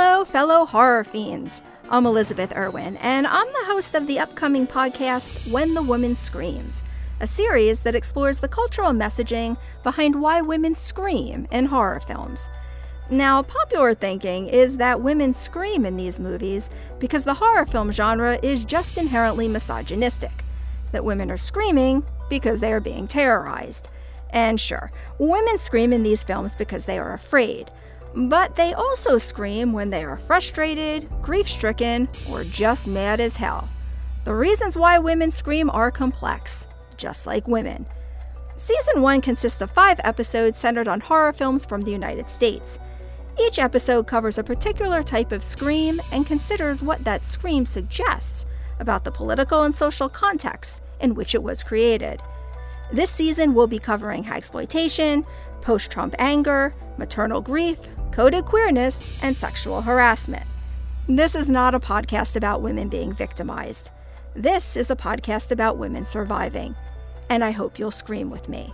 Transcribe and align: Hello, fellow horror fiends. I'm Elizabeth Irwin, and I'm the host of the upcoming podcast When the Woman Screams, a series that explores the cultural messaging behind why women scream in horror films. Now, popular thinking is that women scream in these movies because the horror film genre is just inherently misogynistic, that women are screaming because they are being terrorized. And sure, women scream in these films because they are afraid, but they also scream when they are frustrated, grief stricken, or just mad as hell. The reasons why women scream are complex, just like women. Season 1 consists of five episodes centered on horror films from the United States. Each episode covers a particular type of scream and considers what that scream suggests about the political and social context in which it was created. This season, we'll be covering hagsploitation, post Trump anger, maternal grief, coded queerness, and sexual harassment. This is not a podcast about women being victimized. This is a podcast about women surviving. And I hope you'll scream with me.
Hello, 0.00 0.24
fellow 0.24 0.64
horror 0.64 1.02
fiends. 1.02 1.60
I'm 1.90 2.06
Elizabeth 2.06 2.56
Irwin, 2.56 2.96
and 2.98 3.26
I'm 3.26 3.48
the 3.48 3.66
host 3.66 3.96
of 3.96 4.06
the 4.06 4.20
upcoming 4.20 4.64
podcast 4.64 5.50
When 5.50 5.74
the 5.74 5.82
Woman 5.82 6.14
Screams, 6.14 6.84
a 7.18 7.26
series 7.26 7.80
that 7.80 7.96
explores 7.96 8.38
the 8.38 8.46
cultural 8.46 8.92
messaging 8.92 9.56
behind 9.82 10.22
why 10.22 10.40
women 10.40 10.76
scream 10.76 11.48
in 11.50 11.64
horror 11.64 11.98
films. 11.98 12.48
Now, 13.10 13.42
popular 13.42 13.92
thinking 13.92 14.46
is 14.46 14.76
that 14.76 15.00
women 15.00 15.32
scream 15.32 15.84
in 15.84 15.96
these 15.96 16.20
movies 16.20 16.70
because 17.00 17.24
the 17.24 17.34
horror 17.34 17.66
film 17.66 17.90
genre 17.90 18.38
is 18.40 18.64
just 18.64 18.98
inherently 18.98 19.48
misogynistic, 19.48 20.44
that 20.92 21.04
women 21.04 21.28
are 21.28 21.36
screaming 21.36 22.04
because 22.30 22.60
they 22.60 22.72
are 22.72 22.78
being 22.78 23.08
terrorized. 23.08 23.88
And 24.30 24.60
sure, 24.60 24.92
women 25.18 25.58
scream 25.58 25.92
in 25.92 26.04
these 26.04 26.22
films 26.22 26.54
because 26.54 26.84
they 26.84 27.00
are 27.00 27.14
afraid, 27.14 27.72
but 28.14 28.54
they 28.54 28.72
also 28.72 29.18
scream 29.18 29.72
when 29.72 29.90
they 29.90 30.04
are 30.04 30.16
frustrated, 30.16 31.08
grief 31.22 31.48
stricken, 31.48 32.08
or 32.30 32.44
just 32.44 32.86
mad 32.86 33.20
as 33.20 33.36
hell. 33.36 33.68
The 34.24 34.34
reasons 34.34 34.76
why 34.76 34.98
women 34.98 35.30
scream 35.30 35.70
are 35.70 35.90
complex, 35.90 36.66
just 36.96 37.26
like 37.26 37.48
women. 37.48 37.86
Season 38.56 39.02
1 39.02 39.20
consists 39.20 39.62
of 39.62 39.70
five 39.70 40.00
episodes 40.02 40.58
centered 40.58 40.88
on 40.88 41.00
horror 41.00 41.32
films 41.32 41.64
from 41.64 41.82
the 41.82 41.92
United 41.92 42.28
States. 42.28 42.78
Each 43.40 43.58
episode 43.60 44.08
covers 44.08 44.36
a 44.36 44.42
particular 44.42 45.02
type 45.02 45.30
of 45.30 45.44
scream 45.44 46.00
and 46.10 46.26
considers 46.26 46.82
what 46.82 47.04
that 47.04 47.24
scream 47.24 47.64
suggests 47.64 48.44
about 48.80 49.04
the 49.04 49.12
political 49.12 49.62
and 49.62 49.74
social 49.74 50.08
context 50.08 50.82
in 51.00 51.14
which 51.14 51.34
it 51.34 51.42
was 51.42 51.62
created. 51.62 52.20
This 52.92 53.10
season, 53.10 53.52
we'll 53.54 53.66
be 53.66 53.78
covering 53.78 54.24
hagsploitation, 54.24 55.26
post 55.60 55.90
Trump 55.90 56.14
anger, 56.18 56.74
maternal 56.96 57.42
grief, 57.42 57.86
coded 58.12 58.46
queerness, 58.46 59.22
and 59.22 59.36
sexual 59.36 59.82
harassment. 59.82 60.46
This 61.06 61.34
is 61.34 61.50
not 61.50 61.74
a 61.74 61.80
podcast 61.80 62.36
about 62.36 62.62
women 62.62 62.88
being 62.88 63.12
victimized. 63.12 63.90
This 64.34 64.76
is 64.76 64.90
a 64.90 64.96
podcast 64.96 65.50
about 65.50 65.76
women 65.76 66.04
surviving. 66.04 66.74
And 67.28 67.44
I 67.44 67.50
hope 67.50 67.78
you'll 67.78 67.90
scream 67.90 68.30
with 68.30 68.48
me. 68.48 68.72